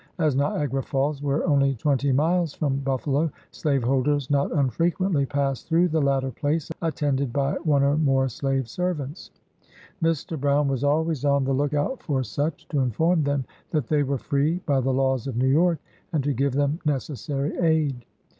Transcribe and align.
As 0.17 0.35
Niagara 0.35 0.81
Falls 0.81 1.21
were 1.21 1.45
only 1.45 1.75
twenty 1.75 2.11
miles 2.11 2.55
from 2.55 2.79
Buffalo, 2.79 3.29
slaveholders 3.51 4.31
not 4.31 4.51
un 4.51 4.71
frequently 4.71 5.27
passed 5.27 5.67
through 5.67 5.89
the 5.89 6.01
latter 6.01 6.31
place 6.31 6.71
attended 6.81 7.31
by 7.31 7.53
one 7.57 7.83
or 7.83 7.95
more 7.97 8.27
slave 8.27 8.67
servants. 8.67 9.29
Mr. 10.01 10.39
Brown 10.41 10.67
was 10.67 10.83
always 10.83 11.23
on 11.23 11.43
AN 11.43 11.51
AMERICAN 11.51 11.55
BONDMAN. 11.55 11.67
53 11.67 11.77
the 11.77 11.85
look 11.87 11.91
out 11.91 12.01
for 12.03 12.23
such, 12.23 12.67
to 12.69 12.79
inform 12.79 13.23
them 13.25 13.45
that 13.69 13.85
they 13.89 14.01
were 14.01 14.17
free 14.17 14.57
by 14.65 14.81
the 14.81 14.89
laws 14.91 15.27
of 15.27 15.37
New 15.37 15.45
York, 15.47 15.77
and 16.11 16.23
to 16.23 16.33
give 16.33 16.53
them 16.53 16.79
necessary 16.83 17.55
aid. 17.59 18.03